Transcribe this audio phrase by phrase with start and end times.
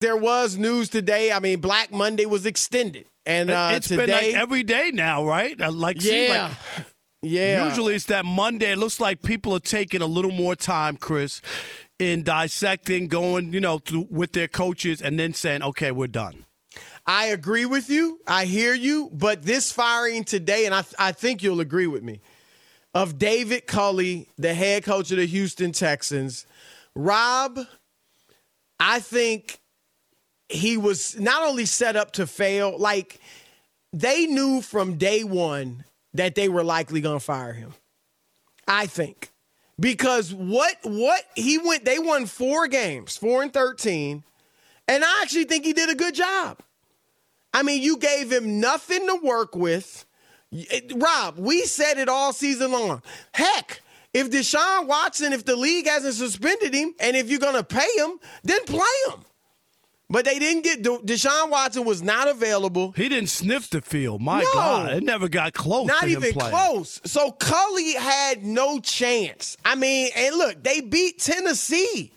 [0.00, 1.30] There was news today.
[1.30, 3.06] I mean, Black Monday was extended.
[3.26, 5.60] And uh, it's today, been like every day now, right?
[5.60, 6.54] Uh, Like, yeah.
[6.76, 6.86] like
[7.22, 7.68] yeah.
[7.68, 8.72] Usually it's that Monday.
[8.72, 11.42] It looks like people are taking a little more time, Chris,
[11.98, 16.46] in dissecting, going, you know, through, with their coaches, and then saying, "Okay, we're done."
[17.06, 18.20] I agree with you.
[18.26, 19.10] I hear you.
[19.12, 22.20] But this firing today, and I, I think you'll agree with me,
[22.94, 26.46] of David Culley, the head coach of the Houston Texans,
[26.94, 27.58] Rob,
[28.78, 29.58] I think
[30.50, 33.20] he was not only set up to fail, like
[33.92, 35.84] they knew from day one
[36.14, 37.72] that they were likely going to fire him.
[38.66, 39.30] I think
[39.78, 44.22] because what what he went they won four games, 4 and 13,
[44.86, 46.58] and I actually think he did a good job.
[47.52, 50.04] I mean, you gave him nothing to work with.
[50.94, 53.02] Rob, we said it all season long.
[53.32, 53.80] Heck,
[54.12, 57.88] if Deshaun Watson, if the league hasn't suspended him, and if you're going to pay
[57.96, 59.24] him, then play him.
[60.10, 62.92] But they didn't get Deshaun Watson was not available.
[62.96, 64.20] He didn't sniff the field.
[64.20, 64.52] My No.
[64.52, 65.86] God, it never got close.
[65.86, 66.50] Not even playing.
[66.50, 67.00] close.
[67.04, 69.56] So Culley had no chance.
[69.64, 72.10] I mean, and look, they beat Tennessee.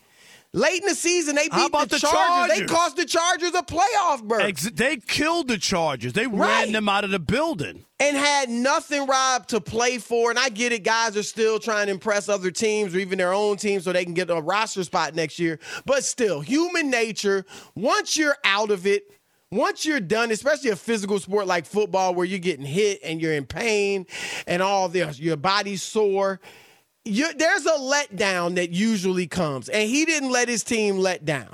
[0.56, 2.58] Late in the season, they beat the, the Chargers.
[2.60, 4.44] They cost the Chargers a playoff berth.
[4.44, 6.14] Ex- they killed the Chargers.
[6.14, 6.66] They Right.
[6.66, 7.86] ran them out of the building.
[8.00, 10.30] and had nothing, Rob, to play for.
[10.30, 13.34] And I get it, guys are still trying to impress other teams or even their
[13.34, 15.58] own teams so they can get a roster spot next year.
[15.86, 17.46] But still, human nature,
[17.76, 19.04] once you're out of it,
[19.52, 23.34] once you're done, especially a physical sport like football where you're getting hit and you're
[23.34, 24.06] in pain
[24.48, 26.40] and all this, your body's sore.
[27.06, 31.54] You there's a letdown that usually comes, and he didn't let his team let down.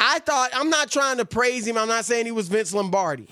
[0.00, 1.78] I thought, I'm not trying to praise him.
[1.78, 3.28] I'm not saying he was Vince Lombardi.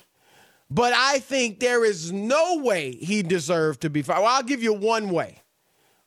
[0.71, 4.23] But I think there is no way he deserved to be fired.
[4.23, 5.43] Well, I'll give you one way.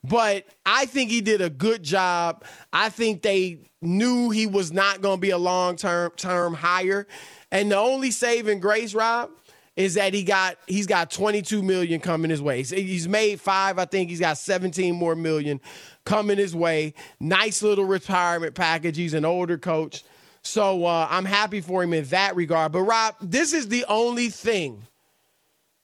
[0.04, 2.44] But I think he did a good job.
[2.74, 7.08] I think they knew he was not going to be a long term term hire.
[7.52, 9.30] And the only saving grace, Rob,
[9.76, 12.64] is that he got he's got 22 million coming his way.
[12.64, 13.78] He's- made five.
[13.78, 15.60] I think he's got 17 more million
[16.06, 16.94] coming his way.
[17.20, 18.98] Nice little retirement package.
[18.98, 20.04] He's an older coach.
[20.42, 22.72] So uh, I'm happy for him in that regard.
[22.72, 24.84] But Rob, this is the only thing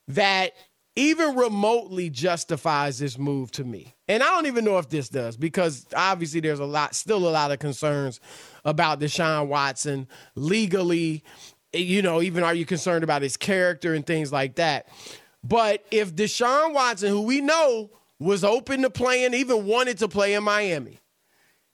[0.07, 0.53] that
[0.95, 3.95] even remotely justifies this move to me.
[4.07, 7.31] And I don't even know if this does because obviously there's a lot, still a
[7.31, 8.19] lot of concerns
[8.65, 11.23] about Deshaun Watson legally.
[11.73, 14.87] You know, even are you concerned about his character and things like that?
[15.43, 17.89] But if Deshaun Watson, who we know
[18.19, 20.99] was open to playing, even wanted to play in Miami,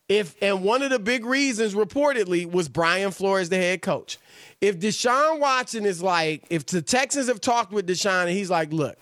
[0.08, 4.18] if and one of the big reasons reportedly was Brian Flores, the head coach.
[4.62, 8.72] If Deshaun Watson is like, if the Texans have talked with Deshaun and he's like,
[8.72, 8.98] look,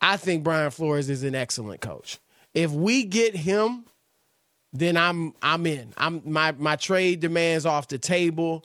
[0.00, 2.18] I think Brian Flores is an excellent coach.
[2.54, 3.84] If we get him,
[4.72, 5.92] then I'm I'm in.
[5.96, 8.64] I'm my my trade demands off the table.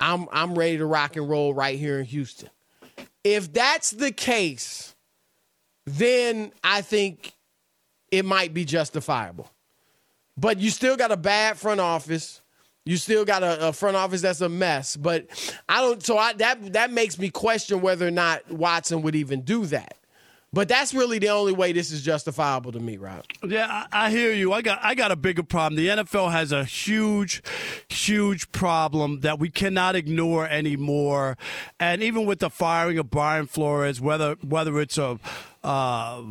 [0.00, 2.48] I'm I'm ready to rock and roll right here in Houston.
[3.22, 4.94] If that's the case,
[5.84, 7.32] then I think
[8.10, 9.50] it might be justifiable.
[10.36, 12.40] But you still got a bad front office.
[12.86, 14.96] You still got a, a front office that's a mess.
[14.96, 15.26] But
[15.68, 16.02] I don't.
[16.02, 19.96] So I, that that makes me question whether or not Watson would even do that.
[20.52, 23.24] But that's really the only way this is justifiable to me, Rob.
[23.46, 24.52] Yeah, I, I hear you.
[24.52, 25.76] I got I got a bigger problem.
[25.76, 27.40] The NFL has a huge,
[27.88, 31.38] huge problem that we cannot ignore anymore.
[31.78, 35.20] And even with the firing of Brian Flores, whether whether it's a
[35.62, 36.22] uh,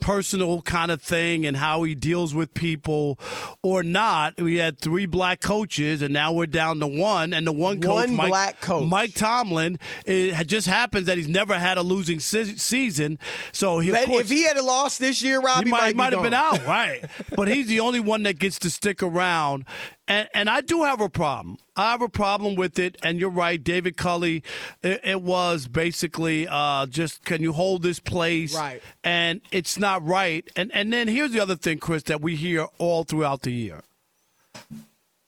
[0.00, 3.18] personal kind of thing and how he deals with people
[3.62, 7.32] or not, we had three black coaches, and now we're down to one.
[7.32, 8.88] And the one coach, One Mike, black coach.
[8.88, 13.18] Mike Tomlin, it just happens that he's never had a losing se- season.
[13.52, 16.12] So he, of course, if he had lost this year, Rob, he might, be might
[16.12, 17.04] have been out, right?
[17.34, 19.64] but he's the only one that gets to stick around.
[20.08, 21.58] And and I do have a problem.
[21.74, 22.96] I have a problem with it.
[23.02, 24.42] And you're right, David Culley.
[24.82, 28.54] It, it was basically uh, just can you hold this place?
[28.54, 28.82] Right.
[29.02, 30.48] And it's not right.
[30.54, 33.82] And and then here's the other thing, Chris, that we hear all throughout the year.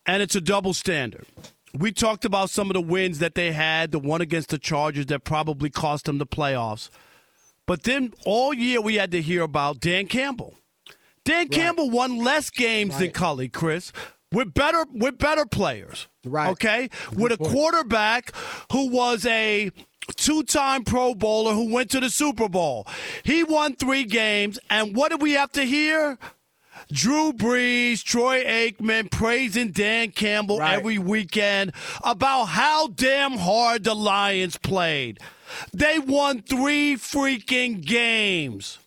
[0.07, 1.27] And it's a double standard.
[1.75, 5.07] We talked about some of the wins that they had, the one against the Chargers
[5.07, 6.89] that probably cost them the playoffs.
[7.67, 10.55] But then all year we had to hear about Dan Campbell.
[11.25, 13.15] Dan Campbell won less games than Right.
[13.15, 13.93] Culley, Chris.
[14.33, 16.09] With better with better players.
[16.25, 16.51] Right.
[16.51, 16.91] Okay?
[17.17, 18.33] With a quarterback
[18.73, 19.71] who was a
[20.17, 22.87] two-time Pro Bowler who went to the Super Bowl.
[23.25, 26.19] He won 3 games and what did we have to hear?
[26.93, 30.75] Drew Brees, Troy Aikman praising Dan Campbell Right.
[30.79, 31.73] every weekend
[32.03, 35.19] about how damn hard the Lions played.
[35.75, 38.79] They won 3 freaking games.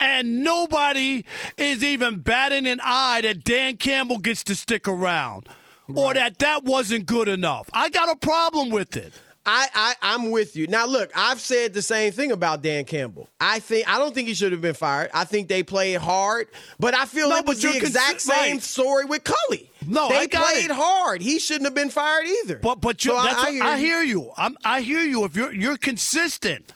[0.00, 1.24] And nobody
[1.58, 5.48] is even batting an eye that Dan Campbell gets to stick around
[5.94, 7.68] or that that wasn't good enough.
[7.72, 9.12] I got a problem with it.
[9.46, 10.66] I, I I'm with you.
[10.66, 13.28] Now look, I've said the same thing about Dan Campbell.
[13.40, 15.10] I think I don't think he should have been fired.
[15.14, 16.48] I think they played hard,
[16.78, 18.62] but I feel No, it was the exact consi- same right.
[18.62, 19.70] story with Culley.
[19.86, 20.70] No, they I played it.
[20.70, 21.22] hard.
[21.22, 22.56] He shouldn't have been fired either.
[22.58, 24.20] But but you So that's I, what- I hear, you.
[24.24, 24.32] you.
[24.36, 25.24] I'm, I hear you.
[25.24, 26.72] If you're you're consistent,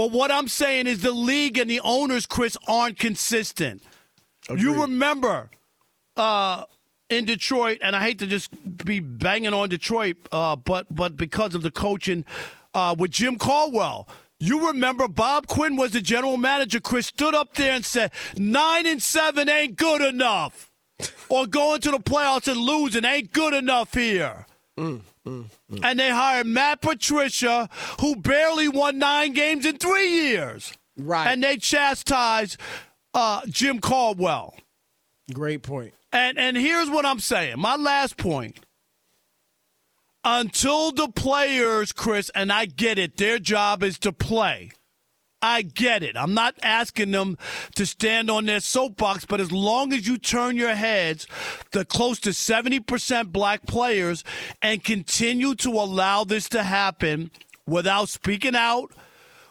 [0.00, 3.82] but what I'm saying is the league and the owners, Chris, aren't consistent.
[4.48, 5.50] You remember
[6.16, 6.64] uh,
[7.10, 8.48] in Detroit, and I hate to just
[8.82, 12.24] be banging on Detroit, uh, but but because of the coaching
[12.72, 14.08] uh, with Jim Caldwell.
[14.38, 16.80] You remember Bob Quinn was the general manager.
[16.80, 20.70] Chris stood up there and said, nine and seven ain't good enough.
[21.28, 24.46] or going to the playoffs and losing ain't good enough here.
[25.24, 27.68] And they hired Matt Patricia,
[28.00, 30.72] who barely won nine games in three years.
[30.96, 31.26] Right.
[31.26, 32.56] And they chastised
[33.14, 34.54] uh, Jim Caldwell.
[35.32, 35.94] Great point.
[36.12, 37.58] And and here's what I'm saying.
[37.58, 38.60] My last point.
[40.22, 44.70] Until the players, Chris, and I get it, their job is to play.
[45.42, 46.16] I get it.
[46.16, 47.38] I'm not asking them
[47.74, 51.26] to stand on their soapbox, but as long as you turn your heads
[51.72, 54.22] to close to 70% black players
[54.60, 57.30] and continue to allow this to happen
[57.66, 58.92] without speaking out,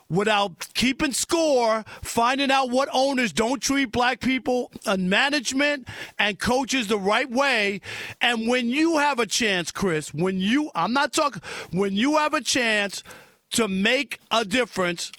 [0.10, 5.88] without keeping score, finding out what owners don't treat black people and management
[6.18, 7.82] and coaches the right way.
[8.20, 11.42] And when you have a chance, Chris, when you, I'm not talking,
[11.72, 13.04] when you have a chance
[13.52, 15.12] to make a difference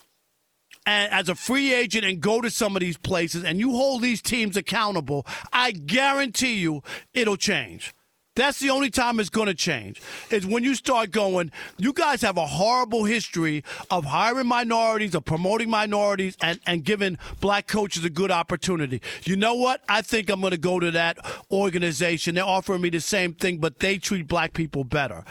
[0.87, 4.23] as a free agent and go to some of these places and you hold these
[4.23, 6.83] teams accountable, I guarantee you
[7.15, 7.95] it'll change.
[8.37, 10.01] That's the only time it's going to change.
[10.31, 15.25] Is when you start going, you guys have a horrible history of hiring minorities, of
[15.25, 19.03] promoting minorities, and, and giving black coaches a good opportunity.
[19.25, 19.83] You know what?
[19.89, 21.19] I think I'm going to go to that
[21.51, 22.37] organization.
[22.37, 25.25] They're offering me the same thing, but they treat black people better.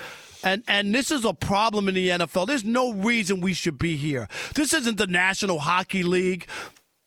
[0.44, 2.48] And and this is a problem in the NFL.
[2.48, 4.28] There's no reason we should be here.
[4.56, 6.48] This isn't the National Hockey League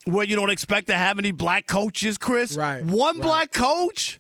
[0.05, 2.57] where you don't expect to have any black coaches, Chris.
[2.57, 3.23] Right, One right.
[3.23, 4.19] black coach?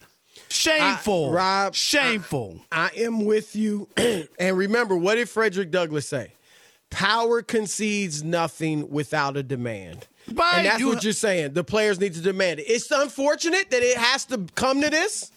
[0.48, 1.30] Shameful.
[1.30, 2.60] I- Rob, Shameful.
[2.70, 3.88] I am with you.
[3.96, 6.32] and remember, what did Frederick Douglass say?
[6.90, 10.06] Power concedes nothing without a demand.
[10.32, 11.54] Right, And that's you- what you're saying.
[11.54, 12.64] The players need to demand it.
[12.64, 15.31] It's unfortunate that it has to come to this,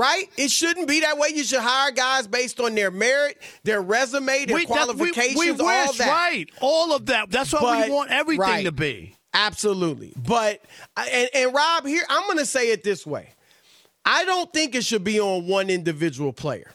[0.00, 0.24] right?
[0.38, 1.28] It shouldn't be that way.
[1.34, 5.50] You should hire guys based on their merit, their resume, their We- we- qualifications, we,
[5.50, 5.56] all
[5.88, 6.08] wish, that.
[6.08, 6.46] right?
[6.60, 7.30] All of that.
[7.30, 8.64] That's what But- we want everything right.
[8.64, 9.14] to be.
[9.34, 10.12] Absolutely.
[10.16, 10.62] But
[10.96, 13.28] and, and Rob, here I'm going to say it this way.
[14.04, 16.72] I don't think it should be on one individual player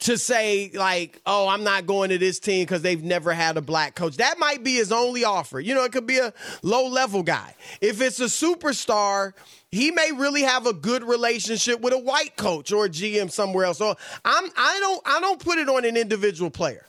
[0.00, 3.62] to say like, "Oh, I'm not going to this team because they've never had a
[3.62, 5.60] black coach." That might be his only offer.
[5.60, 6.32] You know, it could be a
[6.62, 7.54] low level guy.
[7.80, 9.32] If it's a superstar,
[9.70, 13.66] he may really have a good relationship with a white coach or a GM somewhere
[13.66, 13.78] else.
[13.78, 16.86] So I'm I don't I don't put it on an individual player.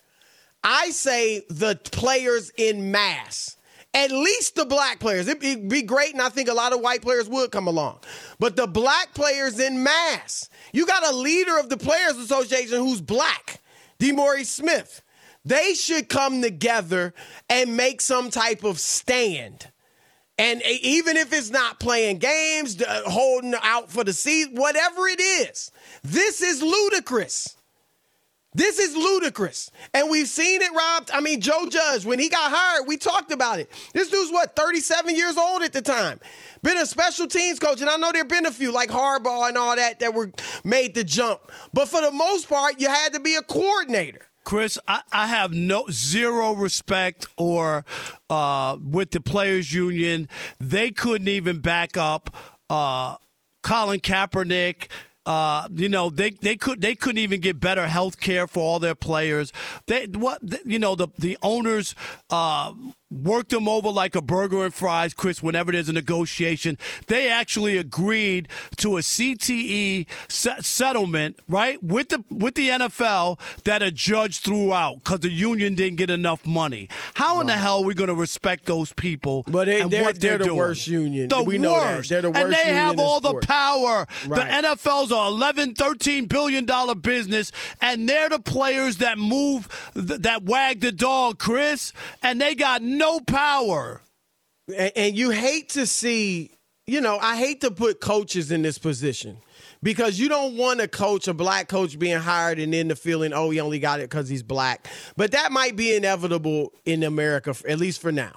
[0.64, 3.58] I say the players in mass.
[3.94, 5.28] At least the black players.
[5.28, 8.00] It'd be- great, and I think a lot of white players would come along.
[8.40, 10.48] But the black players in mass.
[10.72, 13.60] You got a leader of the Players Association who's black,
[14.00, 15.02] DeMaurice Smith.
[15.44, 17.14] They should come together
[17.50, 19.68] and make some type of stand.
[20.38, 25.20] And even if it's not playing games, uh, holding out for the season, whatever it
[25.20, 25.72] is,
[26.04, 27.56] this is ludicrous.
[28.54, 29.72] This is ludicrous.
[29.94, 31.10] And we've seen it, Rob.
[31.14, 33.72] I mean, Joe Judge, when he got hired, we talked about it.
[33.94, 36.20] This dude's what, 37 years old at the time.
[36.62, 39.48] Been a special teams coach, and I know there have been a few like Harbaugh
[39.48, 40.32] and all that that were
[40.66, 41.40] made the jump.
[41.74, 44.28] But for the most part, you had to be a coordinator.
[44.44, 47.86] Chris, I, I have no zero respect or
[48.30, 50.28] uh, with the players union.
[50.60, 52.36] They couldn't even back up
[52.70, 53.16] uh,
[53.62, 54.88] Colin Kaepernick.
[55.32, 58.80] Uh, you know they they could they couldn't even get better health care for all
[58.80, 59.54] their players.
[59.88, 61.96] They what you know the the owners
[62.32, 62.74] uh,
[63.12, 66.78] work them over like a burger and fries, Chris, whenever there's a negotiation.
[67.08, 68.48] They actually agreed
[68.78, 75.04] to a CTE settlement, right, with the with the NFL that a judge threw out
[75.04, 76.88] because the union didn't get enough money.
[77.16, 79.44] How in the hell are we going to respect those people?
[79.48, 80.58] But they, and they're, what they're, they're, the doing?
[80.58, 81.28] worst union.
[81.28, 82.10] The we worst.
[82.10, 84.08] They're the worst and they have all the power.
[84.26, 84.62] Right.
[84.62, 90.22] The NFL's a 11, 13 billion dollar business, and they're the players that move, th-
[90.22, 94.02] that wag the dog, Chris, and they got no power.
[94.76, 96.52] And, and you hate to see,
[96.88, 99.38] you know, I hate to put coaches in this position
[99.84, 103.34] because you don't want a coach, a black coach, being hired and then the feeling,
[103.34, 104.88] oh, he only got it because he's black.
[105.18, 108.34] But that might be inevitable in America, at least for now.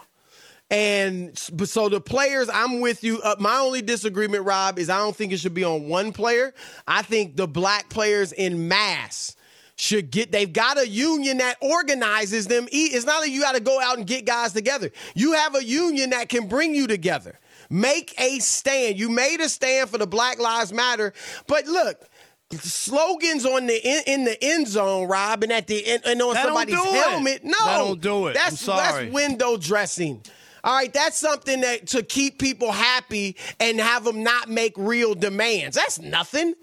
[0.71, 3.21] And so the players, I'm with you.
[3.21, 6.55] Uh, my only disagreement, Rob, is I don't think it should be on one player.
[6.87, 9.37] I think the black players in mass
[9.77, 13.61] should get they've got a union that organizes them it's not that you got to
[13.61, 17.39] go out and get guys together you have a union that can bring you together
[17.71, 21.13] make a stand you made a stand for the black lives matter
[21.47, 22.09] but look
[22.53, 26.35] slogans on the in, in the end zone rob and at the end and on
[26.35, 26.95] That somebody's do it.
[26.95, 28.31] helmet no That don't do it.
[28.31, 29.07] I'm that's sorry.
[29.07, 30.23] that's window dressing
[30.65, 35.15] all right, that's something that to keep people happy and have them not make real
[35.15, 35.77] demands.
[35.77, 36.55] That's nothing.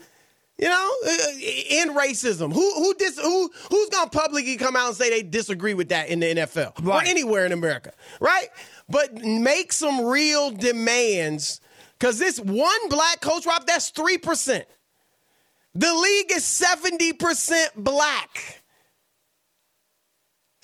[0.62, 1.12] You know, uh,
[1.72, 5.74] in racism, who who dis, who who's gonna publicly come out and say they disagree
[5.74, 8.48] with that in the NFL or anywhere in America, right?
[8.88, 11.62] But make some real demands
[11.98, 14.65] because this one black coach, Rob, that's three percent.
[15.74, 18.61] The league is seventy percent black.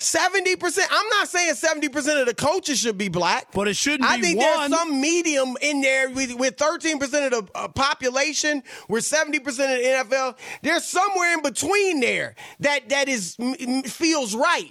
[0.00, 0.78] 70%.
[0.90, 3.48] I'm not saying 70% of the coaches should be black.
[3.52, 4.46] But it shouldn't I be think one.
[4.70, 9.46] there's some medium in there with, with 13% of the uh, population, with 70% of
[9.46, 10.36] the NFL.
[10.62, 14.70] There's somewhere in between there that that is m- m- feels right.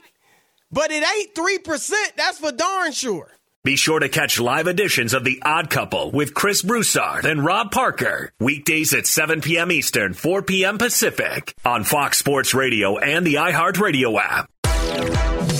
[0.71, 1.91] But it ain't 3%.
[2.15, 3.31] That's for darn sure.
[3.63, 7.69] Be sure to catch live editions of The Odd Couple with Chris Broussard and Rob
[7.71, 8.31] Parker.
[8.39, 9.73] Weekdays at 7 p.m.
[9.73, 10.77] Eastern, 4 p.m.
[10.77, 14.49] Pacific on Fox Sports Radio and the iHeartRadio app.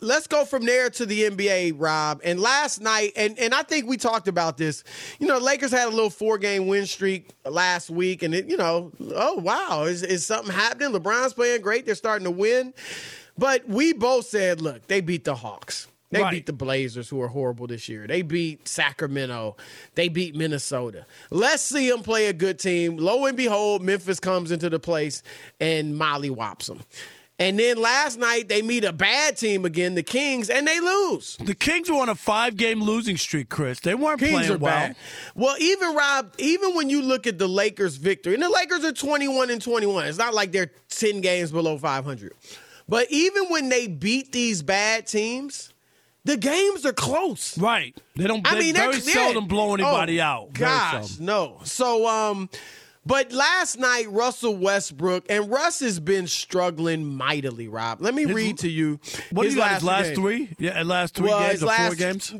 [0.00, 2.20] Let's go from there to the NBA, Rob.
[2.22, 4.84] And last night, and, and I think we talked about this.
[5.18, 8.56] You know, Lakers had a little four game win streak last week, and it, you
[8.56, 10.92] know, oh wow, is, is something happening?
[10.92, 11.84] LeBron's playing great.
[11.84, 12.74] They're starting to win.
[13.36, 15.88] But we both said, look, they beat the Hawks.
[16.10, 16.30] They Right.
[16.30, 18.06] beat the Blazers, who are horrible this year.
[18.06, 19.56] They beat Sacramento.
[19.94, 21.04] They beat Minnesota.
[21.30, 22.96] Let's see them play a good team.
[22.96, 25.22] Lo and behold, Memphis comes into the place
[25.60, 26.80] and Molly whops them.
[27.40, 31.36] And then last night they meet a bad team again, the Kings, and they lose.
[31.36, 33.78] The Kings were on a five game losing streak, Chris.
[33.78, 34.72] They weren't Kings playing well.
[34.72, 34.96] bad.
[35.36, 38.92] Well, even Rob, even when you look at the Lakers' victory, and the Lakers are
[38.92, 40.06] 21 and 21.
[40.06, 42.32] It's not like they're 10 games below 500.
[42.88, 45.72] But even when they beat these bad teams,
[46.24, 47.56] the games are close.
[47.56, 47.96] Right.
[48.16, 50.50] They don't I they mean, very seldom blow anybody Oh, out.
[50.54, 51.24] Very Gosh, seldom.
[51.26, 51.60] no.
[51.64, 52.50] So, um,
[53.08, 57.66] but last night Russell Westbrook and Russ has been struggling mightily.
[57.66, 59.00] Rob, let me read to you.
[59.32, 59.72] What do you got?
[59.72, 60.50] His last three?
[60.58, 62.34] Yeah, last three Well, games or last four games?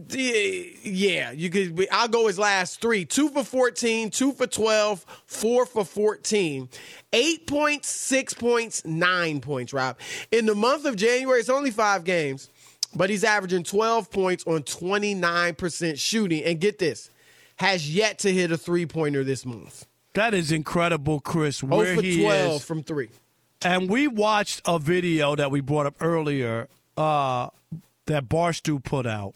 [0.84, 1.88] Yeah, you could.
[1.90, 6.68] I'll go his last three: two for fourteen, two for twelve, four for fourteen,
[7.14, 9.72] eight points, six points, nine points.
[9.72, 9.98] Rob,
[10.30, 12.50] in the month of January, it's only five games,
[12.94, 16.44] but he's averaging twelve points on twenty nine percent shooting.
[16.44, 17.08] And get this,
[17.56, 19.87] has yet to hit a three pointer this month.
[20.14, 21.62] That is incredible, Chris.
[21.62, 22.64] Oh Where for he twelve is.
[22.64, 23.10] from three.
[23.62, 27.48] And we watched a video that we brought up earlier uh,
[28.06, 29.34] that Barstool put out.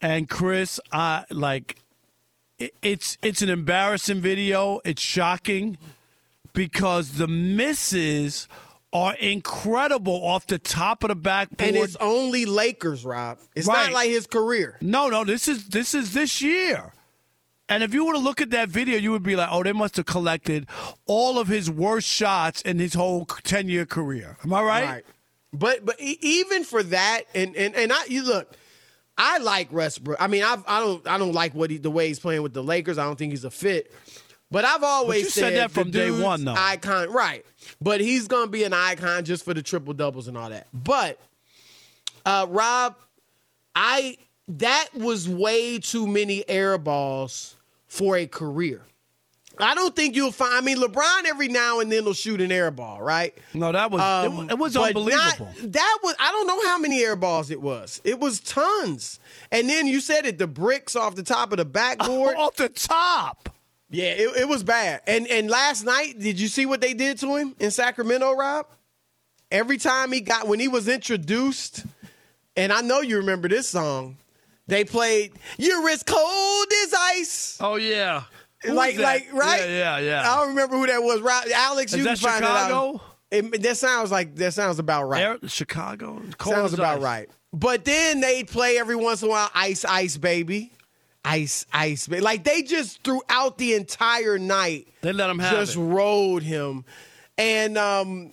[0.00, 1.76] And Chris, I like
[2.58, 4.80] it, it's it's an embarrassing video.
[4.84, 5.76] It's shocking
[6.52, 8.48] because the misses
[8.92, 11.68] are incredible off the top of the backboard.
[11.68, 13.38] And it's only Lakers, Rob.
[13.54, 13.84] It's Right.
[13.84, 14.76] not like his career.
[14.80, 16.92] No, no, this is this is this year.
[17.70, 19.72] And if you were to look at that video, you would be like, "Oh, they
[19.72, 20.66] must have collected
[21.06, 24.84] all of his worst shots in his whole ten-year career." Am I right?
[24.84, 25.04] right?
[25.52, 28.56] But but even for that, and and and I you look,
[29.16, 30.20] I like Westbrook.
[30.20, 32.54] I mean, I've, I don't I don't like what he, the way he's playing with
[32.54, 32.98] the Lakers.
[32.98, 33.92] I don't think he's a fit.
[34.50, 36.54] But I've always you said that from day one, though.
[36.56, 37.46] Icon, right?
[37.80, 40.66] But he's gonna be an icon just for the triple doubles and all that.
[40.72, 41.20] But
[42.26, 42.96] uh, Rob,
[43.76, 44.16] I
[44.48, 47.54] that was way too many air balls
[47.90, 48.80] for a career.
[49.58, 50.54] I don't think you'll find.
[50.54, 53.36] I mean, LeBron every now and then will shoot an air ball, right?
[53.52, 55.46] No, that was Um, it, was unbelievable.
[55.60, 58.00] not- that was I don't know how many air balls it was.
[58.02, 59.18] It was tons.
[59.52, 62.36] And then you said it, the bricks off the top of the backboard.
[62.38, 63.50] Off the top.
[63.90, 65.02] yeah, it, it was bad.
[65.06, 68.66] And and last night, did you see what they did to him in Sacramento, Rob?
[69.50, 71.84] Every time he got when he was introduced,
[72.56, 74.16] and I know you remember this song,
[74.70, 78.22] they played "You're as cold as ice." Oh yeah.
[78.64, 79.60] Who like, like, right?
[79.60, 80.30] Yeah, yeah, yeah.
[80.32, 81.20] I don't remember who that was.
[81.54, 82.90] Alex, Is you that can find Chicago?
[82.90, 83.00] it out.
[83.54, 85.22] It, that sounds like that sounds about right.
[85.22, 86.20] Air- Chicago.
[86.36, 87.02] Cold Sounds about ice.
[87.02, 87.30] right.
[87.52, 90.72] But then they'd play every once in a while, Ice Ice Baby.
[91.24, 92.22] Ice Ice Baby.
[92.22, 95.80] Like they just throughout the entire night They let him have just it.
[95.80, 96.84] rode him.
[97.38, 98.32] And um,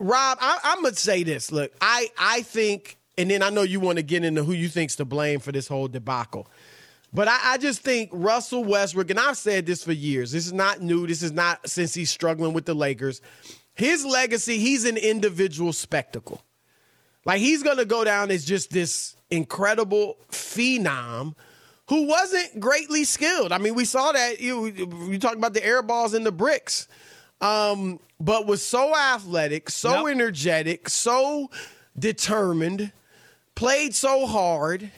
[0.00, 1.52] Rob, I, I'm gonna say this.
[1.52, 4.68] Look, I I think, and then I know you want to get into who you
[4.68, 6.48] think's to blame for this whole debacle.
[7.12, 10.30] But I, I just think Russell Westbrook, and I've said this for years.
[10.32, 11.06] This is not new.
[11.06, 13.20] This is not since he's struggling with the Lakers.
[13.74, 16.42] His legacy, he's an individual spectacle.
[17.24, 21.34] Like he's gonna go down as just this incredible phenom
[21.88, 23.52] who wasn't greatly skilled.
[23.52, 26.86] I mean, we saw that you you talk about the air balls and the bricks,
[27.40, 30.14] um, but was so athletic, so Yep.
[30.14, 31.50] energetic, so
[31.98, 32.92] determined,
[33.60, 34.90] played so hard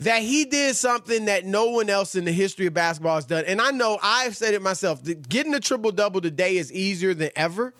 [0.00, 3.44] that he did something that no one else in the history of basketball has done.
[3.46, 5.02] And I know I've said it myself.
[5.28, 7.74] Getting a triple double today is easier than ever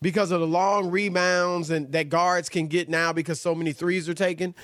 [0.00, 4.08] because of the long rebounds and that guards can get now because so many threes
[4.08, 4.54] are taken.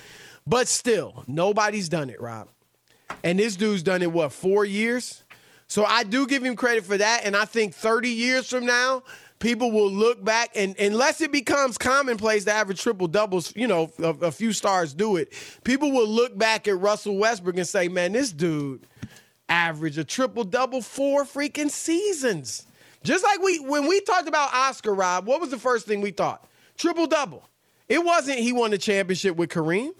[0.47, 2.47] But still, nobody's done it, Rob.
[3.23, 5.23] And this dude's done it what, 4 years?
[5.67, 9.03] So I do give him credit for that and I think 30 years from now,
[9.39, 13.91] people will look back and unless it becomes commonplace to average triple doubles, you know,
[13.99, 15.33] a, a few stars do it.
[15.63, 18.85] People will look back at Russell Westbrook and say, "Man, this dude
[19.49, 22.65] averaged a triple double four freaking seasons."
[23.03, 26.11] Just like we when we talked about Oscar Rob, what was the first thing we
[26.11, 26.45] thought?
[26.77, 27.47] Triple double.
[27.87, 29.91] It wasn't he won the championship with Kareem.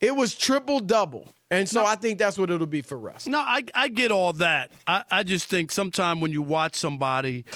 [0.00, 1.28] It was triple double.
[1.50, 3.26] And so I think that's what it'll be for Russ.
[3.26, 4.70] No, I, I get all that.
[4.86, 7.46] I, I just think sometimes when you watch somebody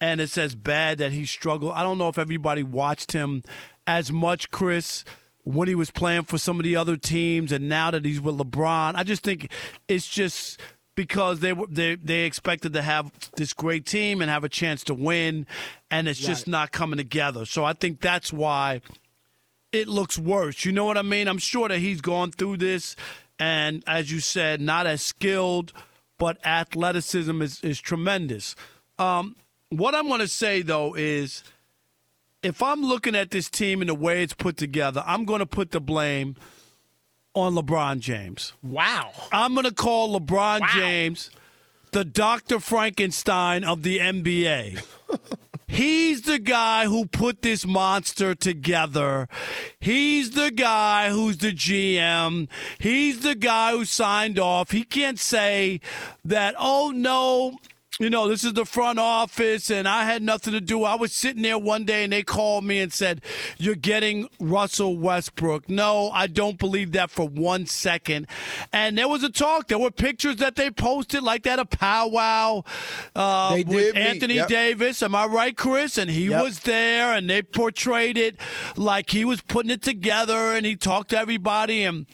[0.00, 3.42] and it's as bad that he struggled, I don't know if everybody watched him
[3.86, 5.04] as much, Chris,
[5.44, 8.36] when he was playing for some of the other teams and now that he's with
[8.36, 8.94] LeBron.
[8.96, 9.50] I just think
[9.88, 10.60] it's just
[10.96, 14.82] because they were they they expected to have this great team and have a chance
[14.84, 15.46] to win
[15.90, 17.44] and it's just not coming together.
[17.44, 18.80] So I think that's why
[19.72, 20.64] it looks worse.
[20.64, 21.28] You know what I mean?
[21.28, 22.96] I'm sure that he's gone through this,
[23.38, 25.72] and as you said, not as skilled,
[26.18, 28.56] but athleticism is, is tremendous.
[28.98, 29.36] Um,
[29.70, 31.42] what I'm going to say, though, is
[32.42, 35.46] if I'm looking at this team and the way it's put together, I'm going to
[35.46, 36.36] put the blame
[37.34, 38.52] on LeBron James.
[38.62, 39.12] Wow.
[39.32, 41.30] I'm going to call LeBron James
[41.92, 42.60] the Dr.
[42.60, 44.84] Frankenstein of the NBA.
[45.68, 49.28] He's the guy who put this monster together.
[49.80, 52.48] He's the guy who's the GM.
[52.78, 54.70] He's the guy who signed off.
[54.70, 55.80] He can't say
[56.24, 57.58] that, oh no,
[57.98, 60.84] you know, this is the front office and I had nothing to do.
[60.84, 63.22] I was sitting there one day and they called me and said,
[63.56, 65.68] You're getting Russell Westbrook.
[65.70, 68.26] No, I don't believe that for one second.
[68.72, 69.68] And there was a talk.
[69.68, 72.64] There were pictures that they posted like that, a powwow
[73.14, 74.48] uh, with meet, Anthony yep.
[74.48, 75.02] Davis.
[75.02, 75.96] Am I right, Chris?
[75.96, 76.42] And he Yep.
[76.42, 78.36] was there and they portrayed it
[78.76, 82.06] like he was putting it together and he talked to everybody and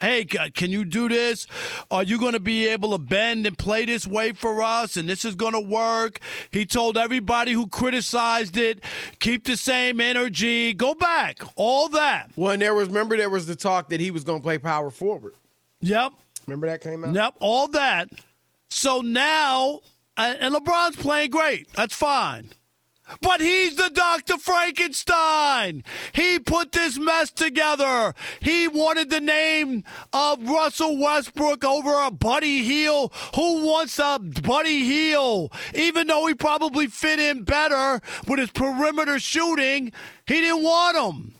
[0.00, 1.46] Hey, can you do this?
[1.90, 4.96] Are you going to be able to bend and play this way for us?
[4.98, 6.20] And this is going to work.
[6.50, 8.84] He told everybody who criticized it,
[9.20, 12.30] keep the same energy, go back, all that.
[12.34, 14.90] When there was, remember, there was the talk that he was going to play power
[14.90, 15.34] forward.
[15.80, 16.12] Yep,
[16.46, 17.14] Remember that came out?
[17.14, 18.08] yep, all that.
[18.68, 19.80] So now,
[20.16, 21.72] and and LeBron's playing great.
[21.74, 22.50] That's fine.
[23.20, 24.36] But he's the Dr.
[24.38, 25.84] Frankenstein.
[26.12, 28.14] He put this mess together.
[28.40, 33.12] He wanted the name of Russell Westbrook over a Buddy Hield.
[33.34, 35.52] Who wants a Buddy Hield?
[35.74, 39.92] Even though he probably fit in better with his perimeter shooting,
[40.26, 41.34] he didn't want him.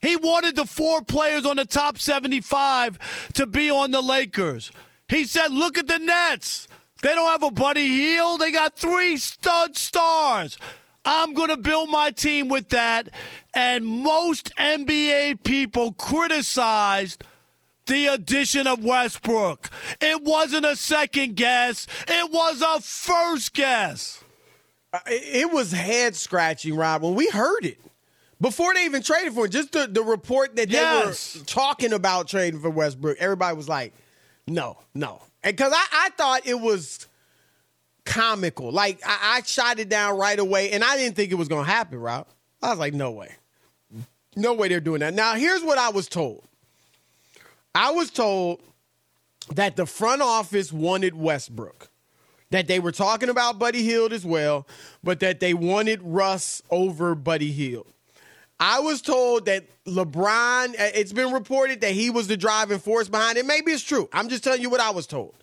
[0.00, 4.72] He wanted the four players on the top 75 to be on the Lakers.
[5.08, 6.68] He said, look at the Nets.
[7.02, 8.40] They don't have a Buddy Hield.
[8.40, 10.58] They got three stud stars.
[11.04, 13.08] I'm going to build my team with that.
[13.54, 17.24] And most NBA people criticized
[17.86, 19.68] the addition of Westbrook.
[20.00, 24.22] It wasn't a second guess, it was a first guess.
[24.92, 27.78] Uh, it was head scratching, Rob, when we heard it.
[28.40, 31.32] Before they even traded for him, just the, the report that yes.
[31.32, 33.94] they were talking about trading for Westbrook, everybody was like,
[34.46, 35.22] no, no.
[35.42, 37.06] Because I, I thought it was
[38.04, 38.70] comical.
[38.70, 41.62] Like, I, I shot it down right away, and I didn't think it was to
[41.62, 42.26] happen, Rob.
[42.62, 43.32] I was like, no way.
[44.36, 45.14] No way they're doing that.
[45.14, 46.44] Now, here's what I was told
[47.74, 48.60] I was told
[49.54, 51.90] that the front office wanted Westbrook
[52.50, 54.66] that they were talking about Buddy Hield as well,
[55.02, 57.86] but that they wanted Russ over Buddy Hield.
[58.60, 63.08] I was told that LeBron, uh, it's been reported that he was the driving force
[63.08, 63.46] behind it.
[63.46, 64.08] Maybe it's true.
[64.12, 65.34] I'm just telling you what I was told.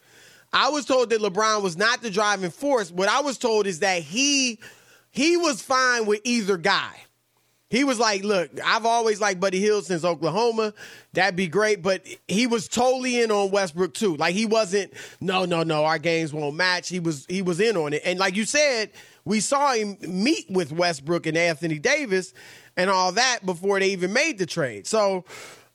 [0.51, 2.91] I was told that LeBron was not the driving force.
[2.91, 4.59] What I was told is that he
[5.12, 6.95] he was fine with either guy.
[7.69, 10.73] He was like, look, I've always liked Buddy Hield since Oklahoma.
[11.13, 11.83] That'd be great.
[11.83, 14.15] But he was totally in on Westbrook too.
[14.15, 16.89] Like he wasn't, no, no, no, our games won't match.
[16.89, 18.01] He was he was in on it.
[18.05, 18.91] And like you said,
[19.23, 22.33] we saw him meet with Westbrook and Anthony Davis
[22.75, 24.88] and all that before they even made the trade.
[24.88, 25.25] So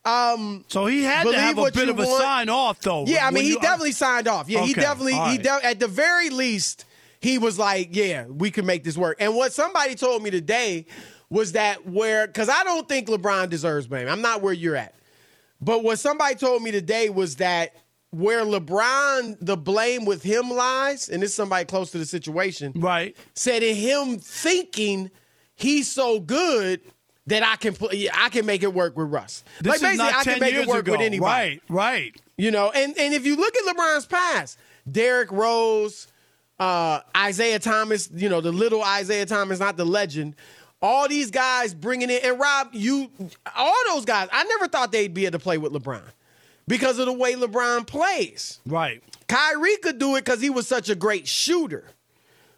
[0.05, 2.23] um, so he had to have a bit of a want.
[2.23, 3.07] sign off, though.
[3.07, 4.49] Yeah, I mean, he you, definitely signed off.
[4.49, 4.69] Yeah, okay.
[4.69, 5.33] he definitely, right.
[5.33, 6.85] he de- at the very least,
[7.21, 9.17] he was like, yeah, we can make this work.
[9.19, 10.87] And what somebody told me today
[11.31, 14.09] was that where because I don't think LeBron deserves blame.
[14.09, 14.95] I'm not where you're at.
[15.61, 17.75] But what somebody told me today was that
[18.11, 22.73] where LeBron the blame with him lies, and this is somebody close to the situation,
[22.77, 23.17] right?
[23.35, 25.11] Said in him thinking
[25.55, 26.83] he's so good
[27.26, 27.76] that I can
[28.14, 29.44] I can make it work with Russ.
[29.60, 30.92] This like basically, I can make it work ago.
[30.92, 31.22] with anybody.
[31.24, 32.16] Right, right.
[32.37, 34.58] You know, and and if you look at LeBron's past,
[34.90, 36.08] Derrick Rose,
[36.58, 40.37] uh, Isaiah Thomas, you know, the little Isaiah Thomas, not the legend,
[40.82, 43.10] all these guys bringing in, and Rob, you,
[43.56, 46.02] all those guys, I never thought they'd be able to play with LeBron
[46.68, 48.60] because of the way LeBron plays.
[48.66, 49.02] Right.
[49.28, 51.84] Kyrie could do it because he was such a great shooter.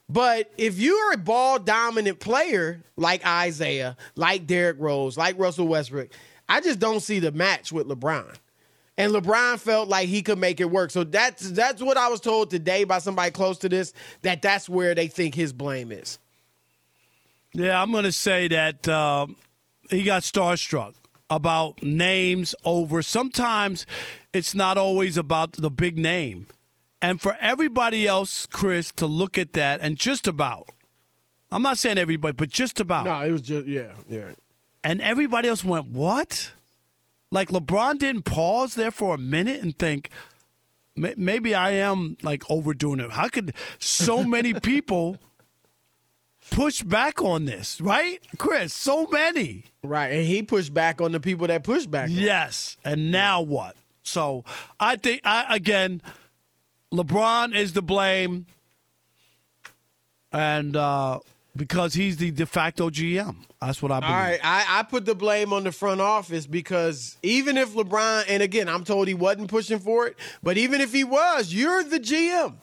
[0.08, 6.10] But if you're a ball dominant player like Isaiah, like Derrick Rose, like Russell Westbrook,
[6.48, 8.36] I just don't see the match with LeBron.
[8.98, 10.90] And LeBron felt like he could make it work.
[10.90, 13.92] So that's that's what I was told today by somebody close to this
[14.22, 16.18] that that's where they think his blame is.
[17.52, 19.26] Yeah, I'm going to say that uh,
[19.90, 20.94] he got starstruck
[21.28, 23.02] about names over.
[23.02, 23.86] Sometimes
[24.32, 26.46] it's not always about the big name.
[27.02, 30.68] And for everybody else, Chris, to look at that and just about,
[31.50, 33.04] I'm not saying everybody, but just about.
[33.04, 34.30] No, it was just, yeah, yeah.
[34.82, 36.52] And everybody else went, what?
[37.30, 40.10] Like LeBron didn't pause there for a minute and think,
[40.96, 43.10] maybe I am like overdoing it.
[43.10, 45.18] How could so many people
[46.50, 48.20] push back on this, right?
[48.38, 49.64] Chris, so many.
[49.82, 50.08] Right.
[50.08, 52.08] And he pushed back on the people that pushed back.
[52.10, 52.76] Yes.
[52.84, 53.76] And now what?
[54.02, 54.44] So
[54.78, 56.00] I think, I, again,
[56.96, 58.46] LeBron is to blame.
[60.32, 61.20] And uh,
[61.56, 63.36] because he's the de facto GM.
[63.60, 64.14] That's what I believe.
[64.14, 68.24] All right, I, I, put the blame on the front office because even if LeBron,
[68.28, 71.82] and again, I'm told he wasn't pushing for it, but even if he was, you're
[71.82, 72.54] the GM.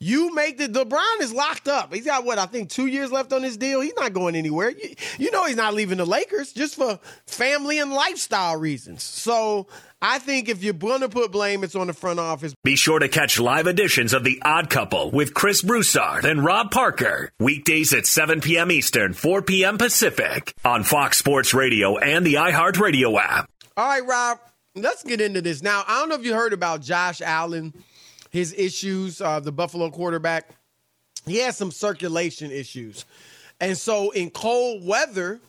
[0.00, 1.92] You make the LeBron is locked up.
[1.92, 3.80] He's got what I think two years left on his deal.
[3.80, 4.70] He's not going anywhere.
[4.70, 9.02] You, you, know he's not leaving the Lakers just for family and lifestyle reasons.
[9.02, 9.66] So
[10.00, 12.54] I think if you're going to put blame, it's on the front office.
[12.62, 16.70] Be sure to catch live editions of The Odd Couple with Chris Broussard and Rob
[16.70, 18.70] Parker weekdays at 7 p.m.
[18.70, 19.76] Eastern, 4 p.m.
[19.76, 23.50] Pacific on Fox Sports Radio and the iHeartRadio app.
[23.76, 24.38] All right, Rob.
[24.76, 25.82] Let's get into this now.
[25.88, 27.72] I don't know if you heard about Josh Allen
[28.30, 30.50] his issues, uh, the Buffalo quarterback.
[31.26, 33.04] He has some circulation issues.
[33.60, 35.40] And so in cold weather,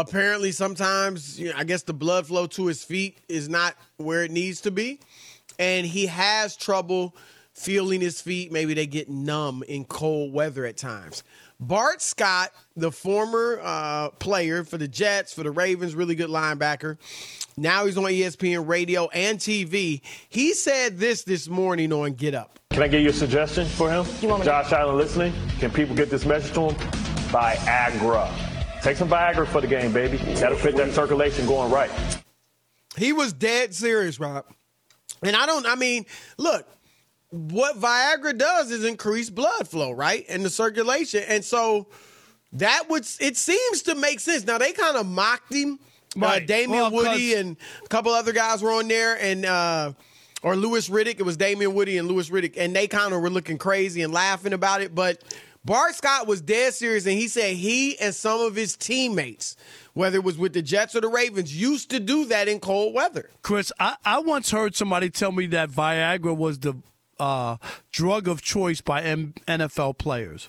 [0.00, 4.24] apparently sometimes you know, I guess the blood flow to his feet is not where
[4.24, 5.00] it needs to be.
[5.58, 7.16] And he has trouble
[7.52, 8.52] feeling his feet.
[8.52, 11.24] Maybe they get numb in cold weather at times.
[11.60, 16.98] Bart Scott, the former uh, player for the Jets, for the Ravens, really good linebacker.
[17.56, 20.00] Now he's on ESPN radio and TV.
[20.28, 22.60] He said this this morning on Get Up.
[22.70, 24.04] Can I get you a suggestion for him?
[24.44, 25.32] Josh Allen listening?
[25.58, 26.76] Can people get this message to him?
[27.32, 28.47] Viagra.
[28.82, 30.18] Take some Viagra for the game, baby.
[30.34, 31.90] That'll fit that circulation going right.
[32.96, 34.44] He was dead serious, Rob.
[35.22, 36.66] And I don't, I mean, look,
[37.30, 40.24] what Viagra does is increase blood flow, right?
[40.28, 41.24] And the circulation.
[41.26, 41.88] And so
[42.52, 44.46] that would it seems to make sense.
[44.46, 45.78] Now they kind of mocked him.
[46.16, 46.42] Right.
[46.42, 49.92] Uh, Damien well, Woody and a couple other guys were on there and uh
[50.42, 51.18] or Louis Riddick.
[51.18, 54.12] It was Damien Woody and Louis Riddick, and they kind of were looking crazy and
[54.12, 54.94] laughing about it.
[54.94, 55.22] But
[55.64, 59.56] Bart Scott was dead serious, and he said he and some of his teammates,
[59.92, 62.94] whether it was with the Jets or the Ravens, used to do that in cold
[62.94, 63.30] weather.
[63.42, 66.74] Chris, I, I once heard somebody tell me that Viagra was the
[67.20, 67.56] uh,
[67.90, 70.48] drug of choice by M- NFL players.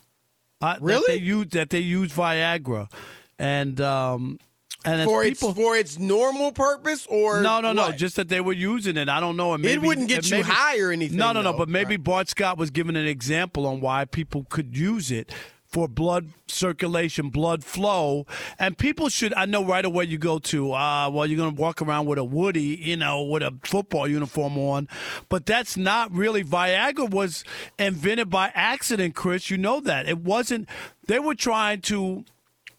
[0.61, 0.99] Uh, really?
[1.01, 2.91] That they use that they use Viagra,
[3.37, 4.39] and um,
[4.85, 8.39] and for people, its for its normal purpose, or no, no, no, just that they
[8.39, 9.09] were using it.
[9.09, 9.53] I don't know.
[9.53, 11.17] And maybe, it wouldn't get you maybe, high or anything.
[11.17, 11.53] No, no, no.
[11.53, 12.03] But maybe Right.
[12.03, 15.33] Bart Scott was giving an example on why people could use it
[15.67, 18.25] for blood circulation, blood flow,
[18.57, 19.33] and people should.
[19.33, 22.17] I know right away you go to, uh, well, you're going to walk around with
[22.17, 24.87] a Woody, you know, with a football uniform on,
[25.27, 26.43] but that's not really.
[26.43, 27.43] Viagra was
[27.77, 29.49] invented by accident, Chris.
[29.49, 30.67] You know that it wasn't.
[31.05, 32.25] They were trying to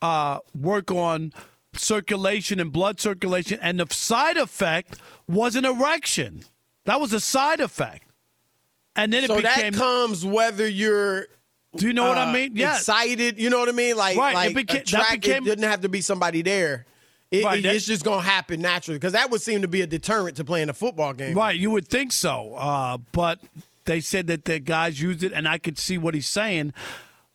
[0.02, 1.32] uh, work on
[1.74, 4.96] circulation and blood circulation, and the side effect
[5.28, 6.44] was an erection.
[6.84, 8.04] That was a side effect.
[8.96, 9.72] And then it so became.
[9.72, 11.26] that comes whether you're
[11.76, 12.56] do you know what I uh, mean?
[12.56, 12.74] Yeah.
[12.74, 13.38] excited.
[13.38, 13.96] You know what I mean?
[13.96, 16.84] Like, Right, it like beca- that attract- became- it didn't have to be somebody there.
[17.30, 19.80] It, Right, it- that- it's just gonna happen naturally because that would seem to be
[19.82, 21.36] a deterrent to playing a football game.
[21.36, 22.54] Right, you would think so.
[22.56, 23.40] Uh, but
[23.84, 26.72] they said that the guys used it, and I could see what he's saying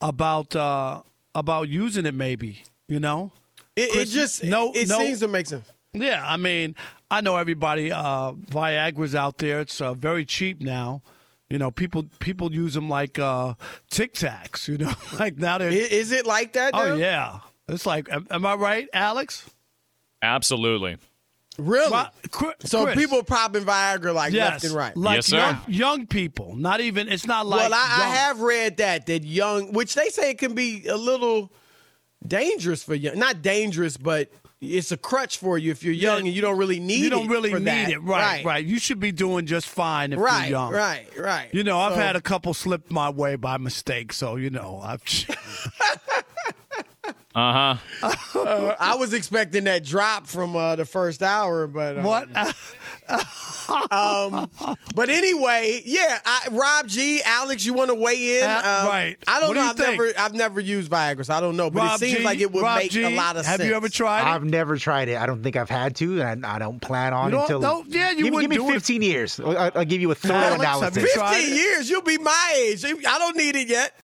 [0.01, 1.01] about uh,
[1.33, 2.13] about using it.
[2.13, 3.31] Maybe you know.
[3.75, 5.71] It, it just no- it, it no- seems to make sense.
[5.93, 6.75] Yeah, I mean,
[7.09, 7.91] I know everybody.
[7.91, 9.61] Uh, Viagra's out there.
[9.61, 11.01] It's uh, very cheap now.
[11.49, 13.53] You know, people people use them like uh,
[13.89, 14.67] Tic Tacs.
[14.67, 15.69] You know, like now they're.
[15.69, 16.71] Is it like that?
[16.73, 18.09] oh yeah, it's like.
[18.11, 19.49] Am, am I right, Alex?
[20.21, 20.97] Absolutely.
[21.57, 21.91] really.
[21.91, 24.97] Ri- Chri- so Chris, people popping Viagra like yes, left and right.
[24.97, 25.37] like Yes, sir.
[25.37, 26.55] young, young people.
[26.55, 27.07] Not even.
[27.07, 27.69] It's not like.
[27.69, 30.97] well, I, I have read that that young, which they say it can be a
[30.97, 31.51] little
[32.25, 33.15] dangerous for you.
[33.15, 34.29] Not dangerous, but
[34.61, 36.99] it's a crutch for you if you're young Yeah, and you don't really need.
[37.01, 37.89] You don't it really for need that.
[37.91, 38.65] it, right, right?
[38.65, 40.71] You should be doing just fine if right, you're young.
[40.73, 41.49] right, right.
[41.53, 44.79] You know, I've So- had a couple slip my way by mistake, so you know,
[44.83, 45.03] I've.
[47.35, 48.75] Uh huh.
[48.79, 52.29] I was expecting that drop from uh, the first hour, but uh, what?
[54.95, 58.43] But anyway, yeah, I, Rob G, Alex, you want to weigh in?
[58.49, 59.17] Uh, Um, right.
[59.27, 59.63] I don't What know.
[59.63, 59.91] you I've think?
[59.99, 61.69] never, I've never used Viagra, so I don't know.
[61.69, 63.55] But Rob it seems G, like it would Rob make G, a lot of have
[63.57, 63.61] sense.
[63.61, 64.27] Have you ever tried it?
[64.27, 65.17] I've never tried it.
[65.17, 67.59] I don't think I've had to, and I don't plan on You don't- until.
[67.61, 69.39] no, yeah, you give, wouldn't give me do it 15 years.
[69.39, 71.13] I'll, I'll give you a thorough Alex, analysis.
[71.13, 72.85] Fifteen years, you'll be my age.
[72.85, 73.91] I don't need it yet.